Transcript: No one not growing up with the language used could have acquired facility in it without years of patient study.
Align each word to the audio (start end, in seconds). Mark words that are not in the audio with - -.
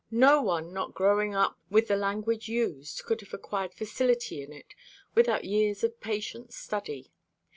No 0.09 0.41
one 0.41 0.73
not 0.73 0.95
growing 0.95 1.35
up 1.35 1.59
with 1.69 1.87
the 1.87 1.95
language 1.95 2.49
used 2.49 3.03
could 3.03 3.21
have 3.21 3.35
acquired 3.35 3.71
facility 3.75 4.41
in 4.41 4.51
it 4.51 4.73
without 5.13 5.45
years 5.45 5.83
of 5.83 6.01
patient 6.01 6.53
study. 6.53 7.11